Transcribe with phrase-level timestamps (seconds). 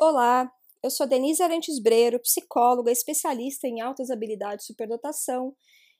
[0.00, 0.48] Olá,
[0.80, 5.56] eu sou Denise Arantes Breiro, psicóloga, especialista em altas habilidades e superdotação,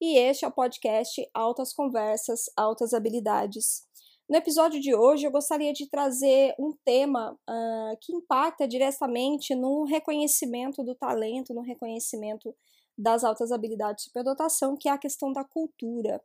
[0.00, 3.82] e este é o podcast Altas Conversas, Altas Habilidades.
[4.28, 9.82] No episódio de hoje, eu gostaria de trazer um tema uh, que impacta diretamente no
[9.82, 12.54] reconhecimento do talento, no reconhecimento
[12.96, 16.22] das altas habilidades de superdotação, que é a questão da cultura.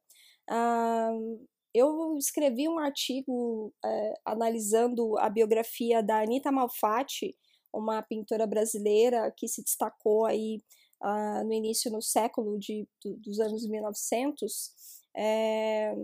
[0.47, 1.43] Uh,
[1.73, 7.35] eu escrevi um artigo uh, analisando a biografia da Anita Malfatti,
[7.75, 10.61] uma pintora brasileira que se destacou aí
[11.03, 14.71] uh, no início no século de, do, dos anos 1900,
[15.15, 15.95] é, eh,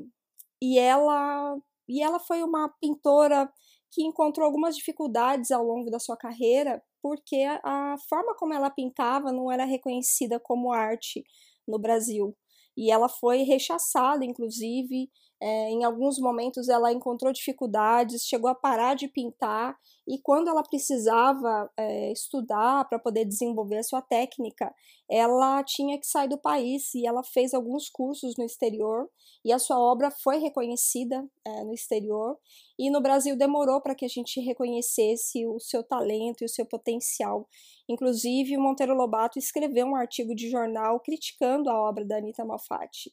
[0.62, 1.58] e ela
[1.88, 3.52] e ela foi uma pintora
[3.92, 9.32] que encontrou algumas dificuldades ao longo da sua carreira, porque a forma como ela pintava
[9.34, 11.24] não era reconhecida como arte
[11.68, 12.36] no Brasil.
[12.78, 15.10] E ela foi rechaçada, inclusive,
[15.42, 19.76] é, em alguns momentos ela encontrou dificuldades, chegou a parar de pintar,
[20.08, 24.74] e quando ela precisava é, estudar para poder desenvolver a sua técnica,
[25.10, 29.10] ela tinha que sair do país e ela fez alguns cursos no exterior
[29.44, 32.38] e a sua obra foi reconhecida é, no exterior.
[32.78, 36.66] E no Brasil demorou para que a gente reconhecesse o seu talento e o seu
[36.66, 37.48] potencial.
[37.90, 43.12] Inclusive, o Monteiro Lobato escreveu um artigo de jornal criticando a obra da Anita Malfatti.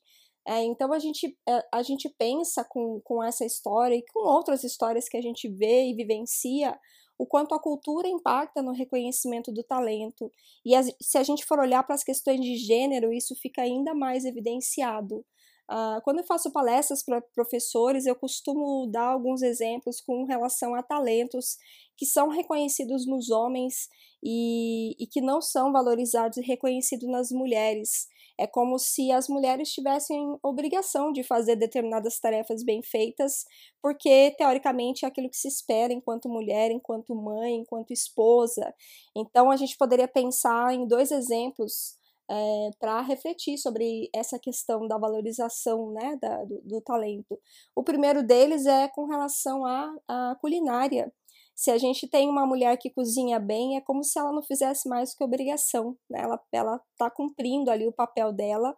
[0.49, 4.65] É, então a gente, é, a gente pensa com, com essa história e com outras
[4.65, 6.75] histórias que a gente vê e vivencia
[7.19, 10.33] o quanto a cultura impacta no reconhecimento do talento.
[10.65, 13.93] E as, se a gente for olhar para as questões de gênero, isso fica ainda
[13.93, 15.23] mais evidenciado.
[15.71, 20.83] Uh, quando eu faço palestras para professores, eu costumo dar alguns exemplos com relação a
[20.83, 21.59] talentos
[21.95, 23.89] que são reconhecidos nos homens
[24.23, 28.07] e, e que não são valorizados e reconhecidos nas mulheres.
[28.41, 33.45] É como se as mulheres tivessem obrigação de fazer determinadas tarefas bem feitas,
[33.83, 38.73] porque teoricamente é aquilo que se espera enquanto mulher, enquanto mãe, enquanto esposa.
[39.15, 41.98] Então a gente poderia pensar em dois exemplos
[42.31, 47.39] é, eh, para refletir sobre essa questão da valorização né, da, do, do, talento.
[47.75, 51.13] O primeiro deles é com relação à, à culinária.
[51.55, 54.89] Se a gente tem uma mulher que cozinha bem, é como se ela não fizesse
[54.89, 56.23] mais que obrigação, né?
[56.53, 58.77] Ela está cumprindo ali o papel dela.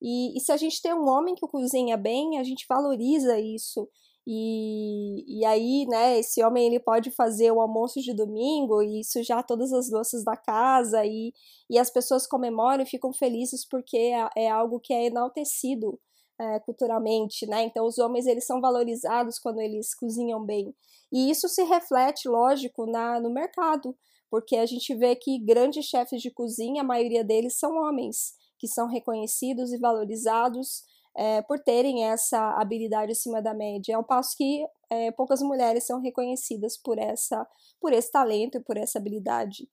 [0.00, 3.88] E, e, se a gente tem um homem que cozinha bem, a gente valoriza isso.
[4.26, 9.44] E, e aí, né, esse homem ele pode fazer o almoço de domingo e sujar
[9.44, 11.32] todas as louças da casa e,
[11.68, 15.98] e as pessoas comemoram e ficam felizes porque é, é algo que é enaltecido
[16.40, 17.64] é, culturalmente, né?
[17.64, 20.74] Então os homens eles são valorizados quando eles cozinham bem.
[21.12, 23.96] E isso se reflete, lógico, na, no mercado,
[24.30, 28.68] porque a gente vê que grandes chefes de cozinha, a maioria deles são homens, que
[28.68, 30.84] são reconhecidos e valorizados
[31.16, 36.00] é, por terem essa habilidade acima da média, ao passo que é, poucas mulheres são
[36.00, 37.46] reconhecidas por essa,
[37.80, 39.68] por esse talento e por essa habilidade.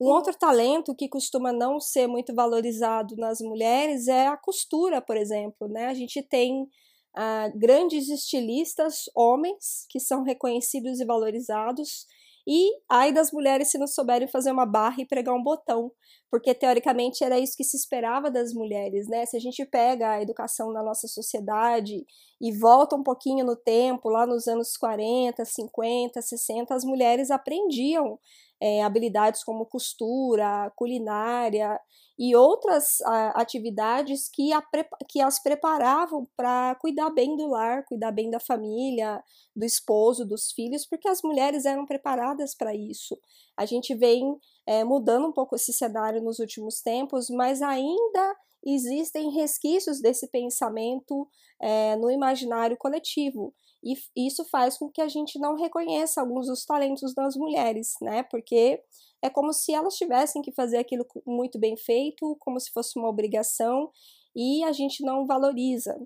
[0.00, 5.16] Um outro talento que costuma não ser muito valorizado nas mulheres é a costura, por
[5.16, 5.66] exemplo.
[5.68, 5.86] Né?
[5.86, 6.68] A gente tem
[7.16, 12.06] ah, grandes estilistas homens que são reconhecidos e valorizados,
[12.48, 15.92] e ai das mulheres se não souberem fazer uma barra e pregar um botão,
[16.30, 19.26] porque teoricamente era isso que se esperava das mulheres, né?
[19.26, 22.06] Se a gente pega a educação na nossa sociedade
[22.40, 28.18] e volta um pouquinho no tempo, lá nos anos 40, 50, 60, as mulheres aprendiam
[28.60, 31.78] é, habilidades como costura, culinária
[32.18, 34.62] e outras a, atividades que, a,
[35.08, 39.22] que as preparavam para cuidar bem do lar, cuidar bem da família,
[39.54, 43.16] do esposo, dos filhos, porque as mulheres eram preparadas para isso.
[43.56, 44.36] A gente vem
[44.66, 51.28] é, mudando um pouco esse cenário nos últimos tempos, mas ainda existem resquícios desse pensamento
[51.60, 53.54] é, no imaginário coletivo.
[53.82, 58.22] E isso faz com que a gente não reconheça alguns dos talentos das mulheres, né?
[58.24, 58.82] Porque
[59.22, 63.08] é como se elas tivessem que fazer aquilo muito bem feito, como se fosse uma
[63.08, 63.90] obrigação,
[64.34, 65.96] e a gente não valoriza.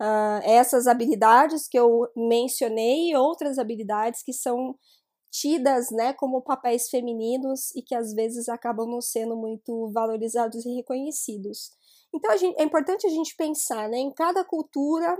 [0.00, 4.74] Uh, essas habilidades que eu mencionei e outras habilidades que são
[5.30, 10.74] tidas né, como papéis femininos e que às vezes acabam não sendo muito valorizados e
[10.74, 11.70] reconhecidos.
[12.14, 15.16] Então gente, é importante a gente pensar né, em cada cultura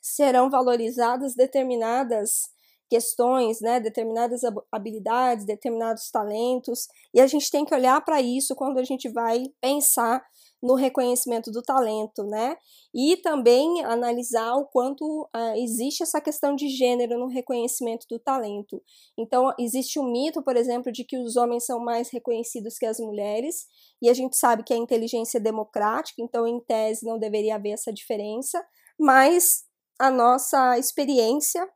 [0.00, 2.50] serão valorizadas determinadas
[2.90, 8.78] questões, né, determinadas habilidades, determinados talentos, e a gente tem que olhar para isso quando
[8.78, 10.20] a gente vai pensar
[10.62, 12.56] no reconhecimento do talento, né?
[12.94, 18.82] E também analisar o quanto uh, existe essa questão de gênero no reconhecimento do talento.
[19.16, 22.98] Então, existe um mito, por exemplo, de que os homens são mais reconhecidos que as
[22.98, 23.66] mulheres,
[24.02, 27.70] e a gente sabe que a inteligência é democrática, então, em tese, não deveria haver
[27.70, 28.62] essa diferença,
[28.98, 29.64] mas
[30.00, 31.68] a nossa experiência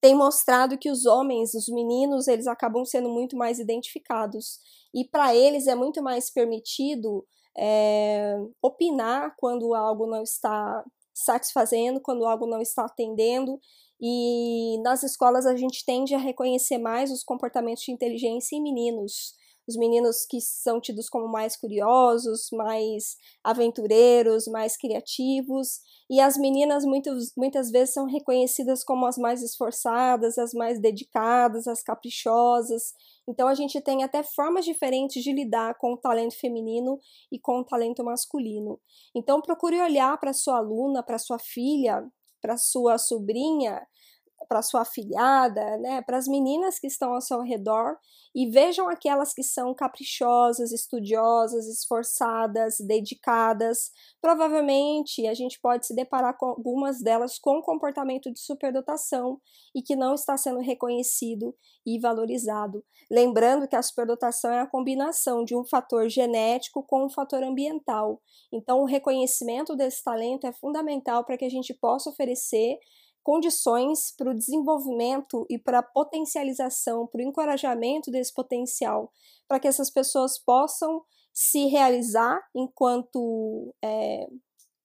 [0.00, 4.60] tem mostrado que os homens, os meninos, eles acabam sendo muito mais identificados.
[4.94, 7.26] E para eles é muito mais permitido
[7.58, 13.58] é, opinar quando algo não está satisfazendo, quando algo não está atendendo.
[14.00, 19.34] E nas escolas a gente tende a reconhecer mais os comportamentos de inteligência em meninos
[19.66, 25.80] os meninos que são tidos como mais curiosos, mais aventureiros, mais criativos,
[26.10, 31.66] e as meninas muitas, muitas vezes são reconhecidas como as mais esforçadas, as mais dedicadas,
[31.66, 32.92] as caprichosas.
[33.26, 37.00] Então a gente tem até formas diferentes de lidar com o talento feminino
[37.32, 38.78] e com o talento masculino.
[39.14, 42.04] Então procure olhar para sua aluna, para sua filha,
[42.42, 43.80] para sua sobrinha
[44.48, 47.96] para sua afilhada, né, para as meninas que estão ao seu redor
[48.34, 53.90] e vejam aquelas que são caprichosas, estudiosas, esforçadas, dedicadas.
[54.20, 59.40] Provavelmente a gente pode se deparar com algumas delas com comportamento de superdotação
[59.74, 61.54] e que não está sendo reconhecido
[61.86, 62.84] e valorizado.
[63.10, 68.20] Lembrando que a superdotação é a combinação de um fator genético com um fator ambiental.
[68.52, 72.78] Então, o reconhecimento desse talento é fundamental para que a gente possa oferecer
[73.24, 79.10] condições para o desenvolvimento e para a potencialização, para o encorajamento desse potencial,
[79.48, 84.28] para que essas pessoas possam se realizar enquanto é,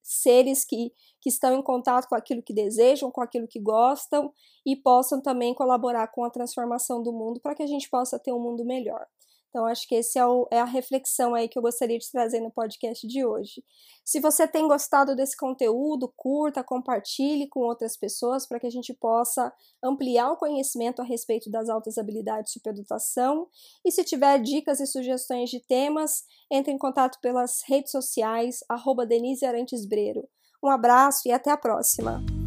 [0.01, 0.91] seres que,
[1.21, 4.33] que estão em contato com aquilo que desejam, com aquilo que gostam
[4.65, 8.31] e possam também colaborar com a transformação do mundo para que a gente possa ter
[8.31, 9.05] um mundo melhor.
[9.49, 12.51] Então, acho que esse é, é, a reflexão aí que eu gostaria de trazer no
[12.51, 13.63] podcast de hoje.
[14.05, 18.93] Se você tem gostado desse conteúdo, curta, compartilhe com outras pessoas para que a gente
[18.93, 19.51] possa
[19.83, 23.47] ampliar o conhecimento a respeito das altas habilidades de superdotação.
[23.83, 29.05] E se tiver dicas e sugestões de temas, entre em contato pelas redes sociais, arroba
[29.05, 30.27] Denise Arantes Breiro.
[30.63, 32.38] Um abraço e até a próxima!